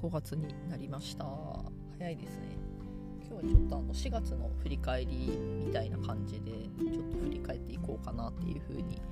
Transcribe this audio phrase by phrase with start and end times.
[0.00, 1.26] 5月になりました。
[1.98, 2.56] 早いですね。
[3.28, 6.52] 今日はちょっとあの4月の振り返りみたいな感じで
[6.92, 9.02] ちょっと振り返っていこうかなっていうふうに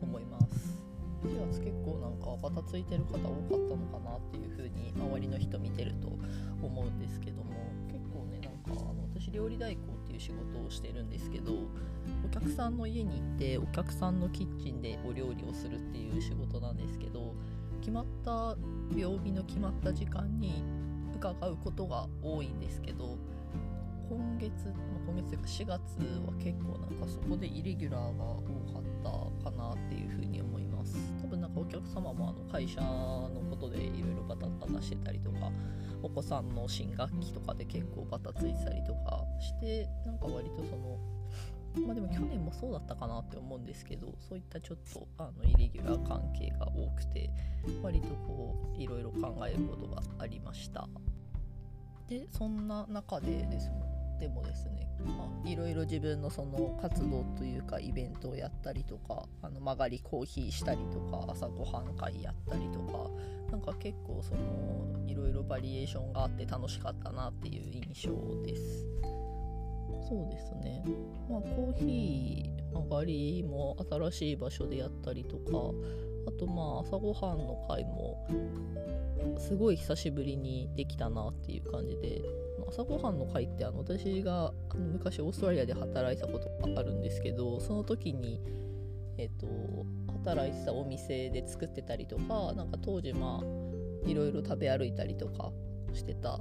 [0.00, 0.88] 思います。
[1.24, 6.16] 4月結構なんかバタついてる方多かったのかなっていうふうに周りの人見てると
[6.62, 11.52] 思うんですけども結構ねなんかあの私料理代行っていう仕事をしてるんですけど
[12.24, 17.34] お客さんの家に行ってお客さんのキッチンでお料理をするっていう仕事なんですけど
[17.80, 18.56] 決まった
[18.96, 20.62] 曜日の決まった時間に
[21.14, 23.16] 伺うことが多いんですけど
[24.08, 24.52] 今月、
[25.06, 25.78] 今月というか4月
[26.26, 28.40] は結構なんかそこでイレギュラーが多
[28.72, 30.96] かったかなっていうふうに思います。
[31.20, 35.52] 多分なんかお客様もあの会社のことでいろいろバタバタしてたりとか
[36.02, 40.98] お子さんの新学期とかで結構バタついてたりとかしてなんか割とその
[41.86, 47.30] まあでも去年もそうだったかなって思うんですけどそういったちょっとあのイレギュラー関係が多くて
[47.82, 50.88] 割とこういろいろ考えることがありました
[52.08, 53.70] でそんな中でです
[54.18, 63.08] でもですね、まあ、いろいろ自分のその活動というかイベントをやったりとかあの曲がりコーヒーしたりとか朝ごはん会やったりとか
[63.50, 68.12] なんか結構そのいろいろバリエーションがあって楽しかったなっていう印象
[68.44, 68.86] です。
[70.06, 70.82] そうですね、
[71.28, 75.72] まあ、コーヒー上がりも新しい場所でやったりとか
[76.26, 78.26] あとまあ朝ごはんの会も
[79.38, 82.22] すごい久しぶりにできたなっていう感じで
[82.68, 88.40] 朝ごはんの会ってあの私が昔オーストラリアで働いたことがあるんですけどその時に
[89.16, 89.46] えっ、と
[90.24, 95.50] 働いてたお店で作ってたりとかなんか当時まあいろいろ食べ歩いたりとか
[95.92, 96.38] してた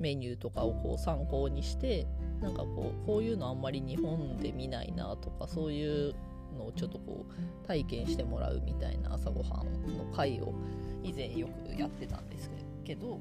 [0.00, 2.06] メニューとかをこう参考にして
[2.40, 6.14] なんかこうこういうのあんまり日本で見ないなとかそういう
[6.56, 10.54] のをちょっとこう体験してもらうみたいな朝ごはんの会を
[11.02, 12.50] 以前よくやってたんです
[12.84, 13.20] けど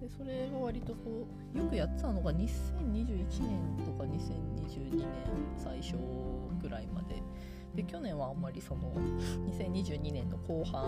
[0.00, 2.46] でそれが割とこうよくやってたのが2021
[3.40, 5.06] 年とか2022年
[5.56, 5.96] 最初
[6.62, 7.16] ぐらいまで
[7.74, 8.92] で去年はあんまりその
[9.50, 10.82] 2022年の後半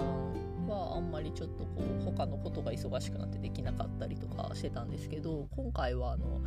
[0.68, 6.40] はあんまりちょっとこう他のことが忙しくなってできなかったりとかしてたんですけど今回はあの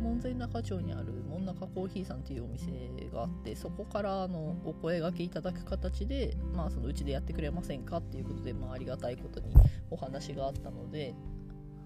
[0.00, 2.70] 門前仲町にある門中コーヒーさんというお店
[3.12, 9.54] があってそこからあのお声がけいただく形で、まあ、そのうちでやってくれませんかっていうことで、まあ、ありがたいことに
[9.90, 11.14] お話があったので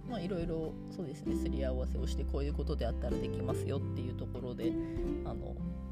[0.08, 4.72] まあいろいろそうですねすり合わせをしてこういうことであったらできますよっていうところで
[5.24, 5.85] あの今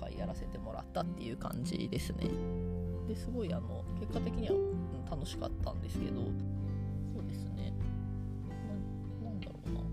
[0.00, 2.30] 回やらせてもらったっていう感じですね。
[3.08, 4.54] ですごいあの結果的には、
[5.10, 6.22] 楽しかったんですけど
[7.12, 7.74] そうですね。
[9.20, 9.80] ななんだろうな。
[9.80, 9.86] こ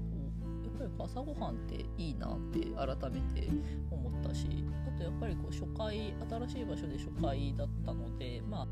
[0.80, 3.50] うやっぱり朝ごはんっていいなって改めて
[3.92, 4.48] 思ったし
[4.88, 6.14] あとやっぱりこう初回
[6.48, 8.68] 新しい場所で初回だったのでまあ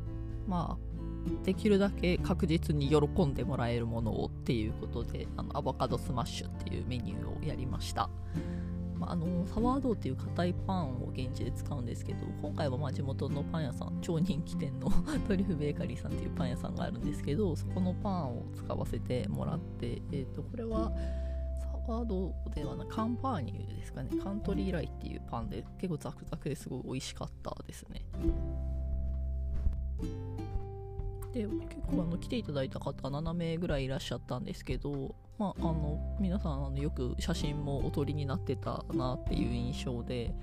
[0.46, 8.08] まあできるだけ確実に喜んでもらえるものをっていうことであのアボカドスマッシュっていうメニューをやりました。
[8.98, 14.90] まあ、あのサワードウっていう硬いパンを現地で使うんですけど今回はまあ地元のパン屋さん超人気店の
[15.28, 20.92] トリュフベーカリーさんっていうパン屋さんがあるんですけどそこのパンを使わせてもらって、えー、とこれは
[21.60, 24.10] サワードではなカンパーニュですかね。
[24.22, 28.04] カントリーライっていうパンで結構ザクザクですごい美味しかったですね。
[31.32, 40.34] で結構あの来ていただいた方7名ぐらいいらっしゃったんですけど、まあ、あの皆さんあのよく写真もお撮りになってたなっていう印象で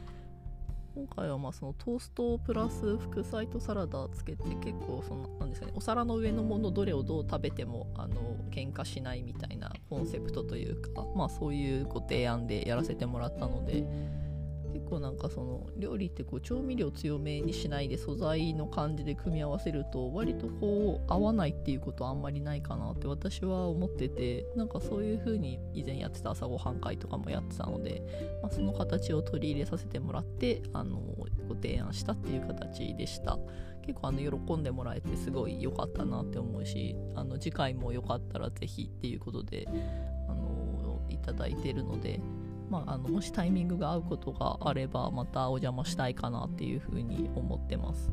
[0.95, 8.15] 今回はまあそのトーストプラス副菜とサラダつけて結構そのなんですかねお皿の上のものどれをどう食べてもあの
[8.49, 13.83] 喧嘩しないみたいなコンセプトというかまあそういうご提案でやらせてもらったので
[14.75, 28.01] 結構なんかその料理ってこう調味料強めにしないで素材の感じで組み合わせると割とこう合わないっていうことはあんまりないかなって私は思っててなんかそういう風に以前やってた朝ごはん会とかもやってたので、
[28.41, 30.99] まあ、その形を取り入れさせてもらってあの
[31.47, 33.39] ご提案したっていう形でした。
[33.85, 39.67] 結構あの喜んでもらえてすごい良かったなって思うしあの次回もよかったら是非っていうことで
[40.27, 42.19] あのいただいてるので
[42.69, 48.11] まあ、あのもしタイミングが合うことがあればまたお邪魔したいかなっていうふうに思ってます。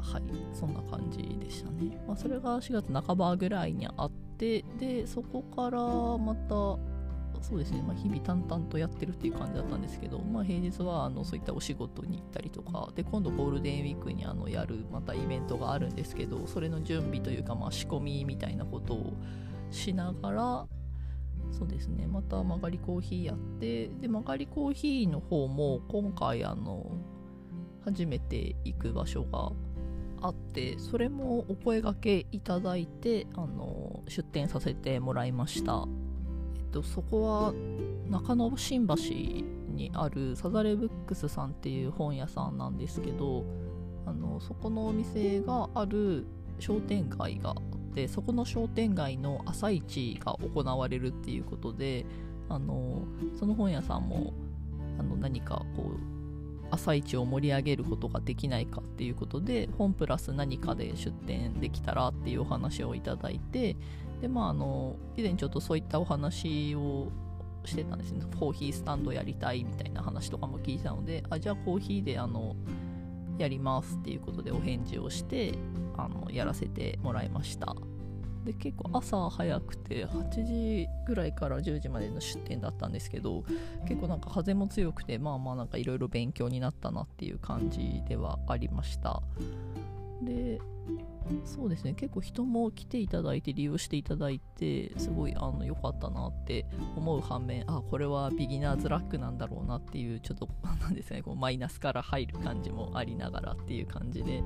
[0.00, 0.22] はい、
[0.54, 2.00] そんな感じでしたね。
[2.06, 6.54] まあ、それが4月半ばぐらいにあって、で、そこからまた、
[7.42, 19.12] そうですね、まあ、日々淡々とやってるっていう感じだったんですけど、まあ、平日はあのそういったお仕事に行ったりとか、で、今度ゴールデンウィークにあのやるまたイベントがあるんですけど、それの準備というか、まあ、仕込みみたいなことを
[19.70, 20.66] しながら、
[21.52, 22.06] そうですね。
[22.06, 26.90] また曲がりコーヒーやってで曲がりコーヒーの方も今回あの
[27.84, 29.52] 初めて行く場所が
[30.22, 35.86] あってそれもお声がけいただいてあの出店させてもらいました、
[36.56, 37.54] えっと、そこは
[38.08, 38.94] 中野新橋
[39.74, 43.44] にあるサザレブックスさんっていう本屋さんなんですけど
[44.06, 46.26] あのそこのお店がある
[46.58, 47.54] 商店街が
[47.90, 52.06] ってそこの商店街の朝市が行われるっていうことで
[52.48, 53.02] あの
[53.38, 54.32] その本屋さんも
[54.98, 56.20] あの何かこう
[56.70, 63.76] 朝市を盛り上げることができないかっていうことで本プラス何かで出店できたらっていうお話をいただいて
[64.20, 67.08] でまああの以前ちょっとそういったお話を
[67.64, 68.24] してたんですね。
[68.38, 72.56] コーヒースタンドやりたいみたいな話とかも聞いたのであじゃあコーヒーであの
[73.36, 75.54] やりますっていうことでお返事をして
[76.04, 77.74] あのやらせてもらいました。
[78.44, 83.44] で結構朝早くて8時ぐらいから10時までの出店だったんですけど
[83.86, 89.22] 結構なんか風も強くてまあまあなんかいろいろ勉強になったなっていう感じではありました。
[90.22, 90.60] で
[91.44, 91.94] そうですね。
[91.94, 100.48] 結構人も来ていただいて利用していただいてすごいあの良かったなって思う反面あこれはビギナーズラックなんだろうなっていうちょっと
[100.80, 104.42] なんですねこうマイナスから入る感じもありながらっていう感じで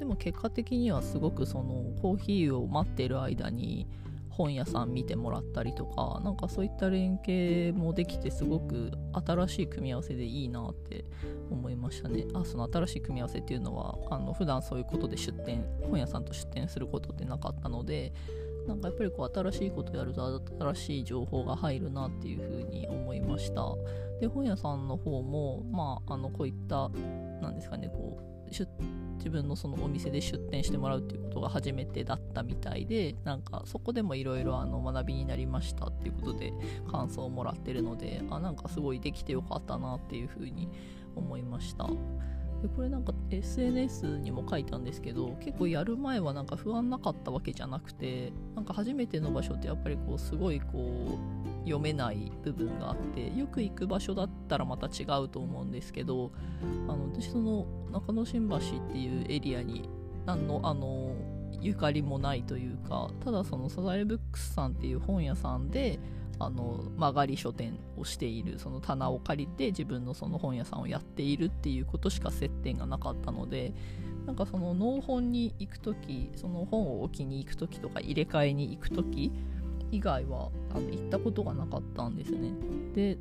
[0.00, 3.86] でも結果的にはすごくそのコーヒーを待ってる間に
[4.30, 11.04] 本屋さん見てもらったりとかなんかそういった連携もできてすごく新しい組み合わせでいいなって
[11.50, 12.24] 思いましたね。
[12.32, 18.14] あその新しい組み合わせっていうのはあの普段そういうことで出店本屋さんと出店することってなかったので
[18.66, 23.66] なんかやっぱりこう新しいことやると新しい情報が入るなっていうふうに思いました。
[24.18, 26.88] で本屋さんの方もまああのこういった
[27.42, 28.66] なんですかねこう出
[29.20, 36.52] 自分のそのお店で出店してもらうっていうことが初めてだったみたいでなんかそこでもいろいろ学びになりましたっていうことで
[36.90, 40.68] 感想をもらってるのであなんかすごいできてよかったなっていうふうに
[41.14, 41.86] 思いました。
[42.62, 56.32] でこれなんか SNS にも書いたんですけど結構やる前はなんか不安なかったわけじゃなくてなんか初めての場所ってやっぱりこうすごいこう読めない部分があってよく行く場所だったらまた違うと思うんですけど
[56.88, 58.60] あの私その中野新橋っ
[58.90, 59.88] ていうエリアに
[60.26, 61.14] 何のあの
[61.60, 65.98] ゆかりもないというかただそのサザエブックスさんっていう本屋さんで
[66.40, 73.74] あの曲がり書店をしているその棚を借りて自分のその本屋さんをやっているっていうことしか接点がなかったので
[74.26, 79.30] なんかその納本に行く時その本を置きに行く時とか入れ替えに行く時
[79.92, 82.52] 以外はあの行ったことがなかったんですね。
[82.94, 83.18] で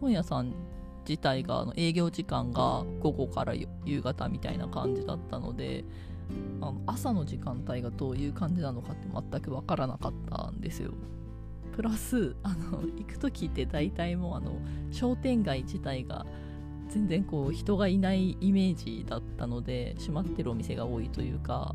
[0.00, 0.52] 本屋さん
[1.08, 3.54] 自体があの営業時間が午後から
[3.84, 5.84] 夕方みたいな感じだったので
[6.60, 10.92] あの朝の時間帯がどういう感じなのかって全く分からなかったんですよ。
[11.76, 14.52] プラスあの行く時って大体もうあの
[14.90, 16.24] 商店街自体が
[16.88, 21.74] 全然こう人がいないイメージだったので閉まってるお店が多いというか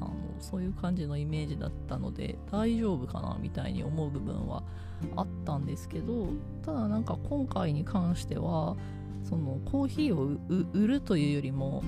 [0.00, 4.62] あのそういう感じのイメージだったので大丈夫かなみたいに思う部分は
[5.14, 6.28] あったんですけど
[6.64, 8.76] ただなんか今回に関しては
[9.28, 10.38] そのコーヒーを
[10.72, 11.82] 売るというよりも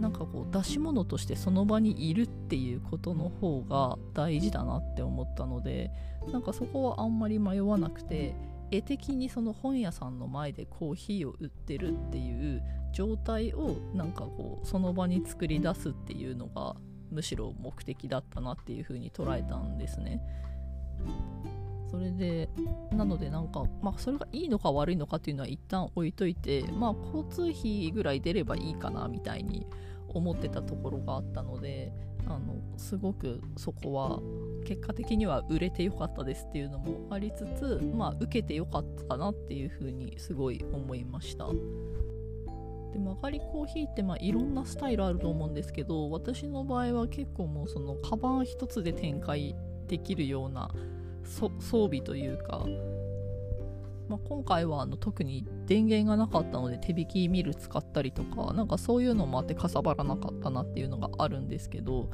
[0.00, 5.90] なんかこう出し物としてその場にいるっていうことの方が大事だなって思ったので
[6.32, 8.34] なんかそこはあんまり迷わなくて
[8.70, 12.62] 絵的にその本屋さんの前でコーヒーを売ってるっていう
[12.92, 16.74] 状態をなんかこうその場に作り出すっていうのが
[17.10, 20.20] むしろ目的だったなっていう風に捉えたんですね。
[21.92, 22.48] それで
[22.90, 29.66] なのでなんかまあそれがいいのか悪いのかっていうのは一旦置いといてまあ交通費ぐらい出ればいいかなみたいに
[30.08, 31.92] 思ってたところがあったので
[32.26, 34.20] あのすごくそこは
[34.64, 41.46] 結果的には売れてよかったですっていうのもありつつまあ受けてよかったなっていうふうにすごい思いました。
[42.92, 49.54] で曲がりコーヒーってまあいろんなスタイルあると思うんですけど私の場合は結構もうそのカバン一つで展開
[49.88, 50.70] できるような
[51.24, 51.50] 装
[51.86, 52.66] 備というか
[54.12, 62.10] まあ、今回はあの特に電源がなかったので手引きミル使ったりとかなんかそういうのもあってかさばらなかったなっていうのがあるんですけど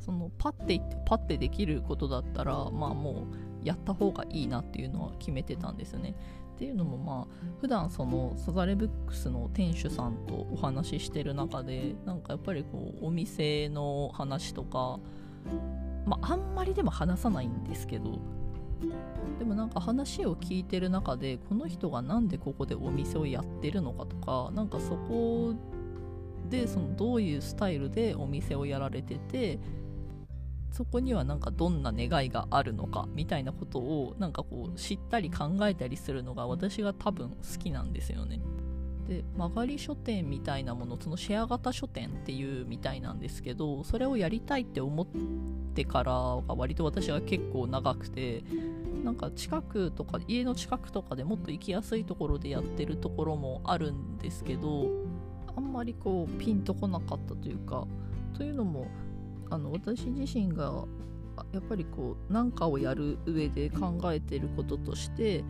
[0.00, 3.28] そのパッていってパッてできることだったらまあも
[3.62, 6.14] うやった方がいいなっていうのは決めてたんですね。
[6.54, 14.98] っていうのもまあ普段そのサザレブックスの店主さんとお話ししてる中でなんかやっぱりこうお店の話とか
[16.08, 18.18] まあんまりでも話さないんですけど
[19.38, 25.54] でもなんか話を聞いてる中でこの人が何でここでお店をやってるのかとかなんかそこ
[26.48, 29.58] でそのどういうスタイルでお店をやられてて
[30.70, 38.40] そこにはなんかどんな願いがあるのかみたいなことをなんかこう知ったり考えたりするのが私が多分好きなんですよね。
[39.08, 45.06] で曲がり書店みたいなものそのシェア型書店っていうみたいなんですけどそれをやりたいって思っ
[45.74, 48.44] てからが割と私は結構長くて
[49.02, 54.88] なんか近くとか家の近くとかでもっと行きやすいところでやってるところもあるんですけど
[55.56, 57.86] あんまりこうピンとこなかったというか
[58.36, 58.88] というのも
[59.48, 60.84] あの私自身が
[61.52, 65.44] やっぱりこう何かをやる上で考えてることとして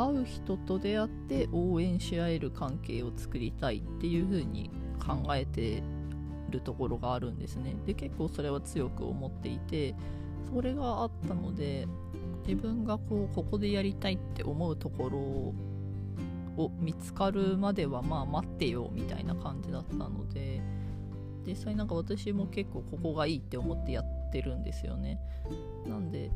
[0.00, 5.82] 会う人と出会って応援し合える関係を作りたいっていう風に考えて
[6.48, 7.76] るところがあるんですね。
[7.84, 9.94] で結構それは強く思っていて
[10.54, 11.86] それがあったので
[12.46, 20.62] 自分がこうここでやりたいって思うところを見つかるまではまあ待ってよみたいな感じだったので
[21.46, 25.20] 実際なんか私も結構ここがいいって思ってやってるんですよね。
[25.86, 26.30] なんで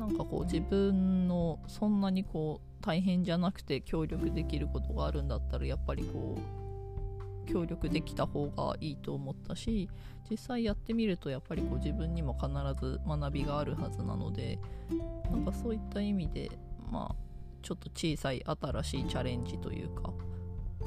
[0.00, 6.38] なんかこう自分のそんなにこう大変じゃなくて協力できることがあるんだったらやっぱりこ
[7.46, 9.90] う協力できた方がいいと思ったし
[10.30, 12.48] 実際やってみるとやっぱりこう自分にも必
[12.80, 14.58] ず学びがあるはずなので
[15.30, 16.50] なんかそういった意味で
[16.90, 17.14] まあ
[17.60, 20.14] ちょっと小さい新しいチャレンジというか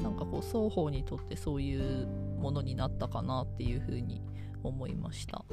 [0.01, 2.07] なんかこう双方にとってそういう
[2.39, 4.23] ものになったかなっていうふうに
[4.63, 5.45] 思いました。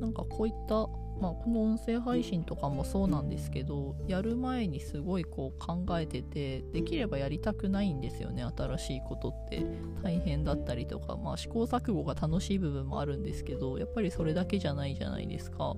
[0.00, 0.88] なんかこういった
[1.20, 9.64] まあ、この音声配信とかもそうなんですけどやる前にすごいこう考えててできればやりたくないんですよね新しいことって。
[10.02, 15.76] 大変だったりとか、まあ、試行錯誤が楽しい部分もあるんですけどやっぱりそれだけじゃないじゃないですか。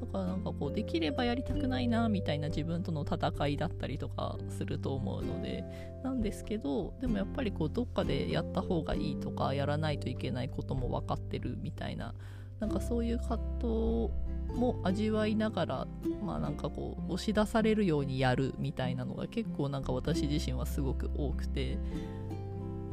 [0.00, 5.64] だからなんかこうできればやりたくないなみたいな自分との戦いだったりとかすると思うので
[6.02, 12.14] なんですけどでもやっぱりこうどっかでやった方がいいとかやらないといけないことも分かってるみたいな
[12.60, 14.10] なんかそういう葛藤
[14.54, 15.86] も味わいながら
[16.22, 21.78] まあなんかこう押し出されるようにやるみたいなのが結構なんか私自身はすごく多くて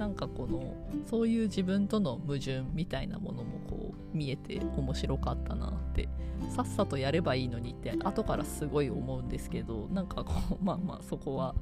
[0.04, 0.76] なんかこの
[1.10, 6.10] そういう自分との矛盾みたいなものもこう見えて面白かったなって
[6.50, 11.56] さっさとやればいいのにって後からすごい思うんですけどなんかこう まあまあそこは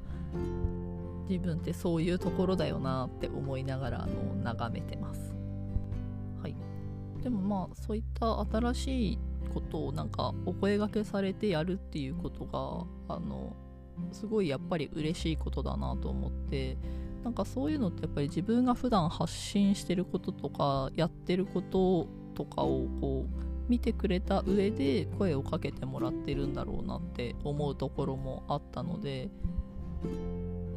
[1.29, 5.36] 自分ってそういうところだよなって思いながらあの眺めてます。
[6.41, 6.55] はい、
[7.21, 9.19] でもまあそういった新しい
[9.53, 12.45] ことをなんかお声がけされてやるっていうこと
[13.07, 13.55] があの
[14.12, 16.75] すごいやっぱり嬉しいことだなと思って
[17.24, 29.30] なんかそういうのってやっぱり自分が普段発信してることとかやってることとかをこう見てくれた上で声をかけてもらってるんだろうなって思うところもあったので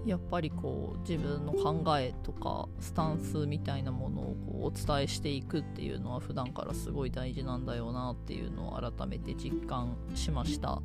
[0.04, 10.82] やっぱりこう自分の考えとかスタンスみたいなものをこうお伝えしていくっていうのは普段からすごい大事なんだよなっていうのを改めて実感しました。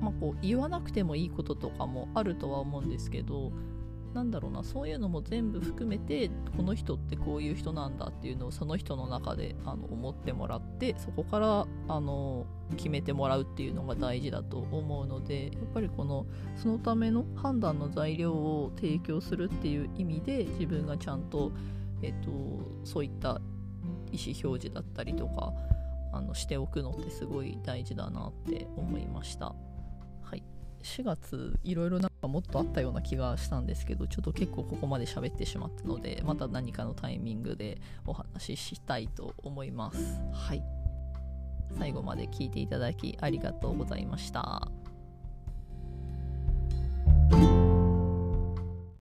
[0.00, 3.52] まあ、こう言わなくてもいいこととかもあるとは思うんですけど
[4.14, 16.26] なんだろうなそういうのも全部含めてこの人ってこういう人なんだっていうのをその人の中であの思ってもらってそこからあの決めてもらうっていうのが大事だと思うのでやっぱりこの
[16.56, 21.52] そのための判断の材料を提供するっていう意味で自分がちゃんと、
[22.02, 22.30] えっと、
[22.84, 23.40] そういった
[24.10, 25.52] 意思表示だったりとか
[26.12, 29.54] あのしておくのってすごい大事だなって思いました。
[30.82, 40.20] 4月いろいろなんかもっとあったような気がしたんですけどちょっと結構ここまで喋ってしまったのでまた何かのタイミングでお話ししたいと思います。
[40.32, 40.62] はい。
[41.78, 44.68] 最後まで聞いていただきありがとうございました